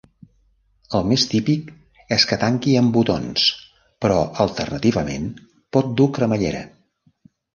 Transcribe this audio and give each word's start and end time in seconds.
El 0.99 1.03
més 1.09 1.23
típic 1.33 1.67
és 2.17 2.25
que 2.31 2.39
tanqui 2.43 2.71
amb 2.79 2.95
botons, 2.95 3.45
però 4.05 4.17
alternativament 4.45 5.29
pot 5.77 5.95
dur 6.01 6.11
cremallera. 6.19 6.65